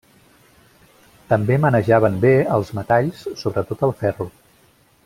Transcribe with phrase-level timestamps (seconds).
[1.33, 4.33] També manejaven bé els metalls, sobretot el ferro.